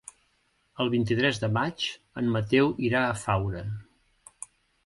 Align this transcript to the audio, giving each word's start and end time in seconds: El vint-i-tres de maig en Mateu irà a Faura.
El 0.85 0.89
vint-i-tres 0.93 1.41
de 1.43 1.49
maig 1.59 1.87
en 2.23 2.31
Mateu 2.39 2.73
irà 2.91 3.05
a 3.11 3.15
Faura. 3.27 3.63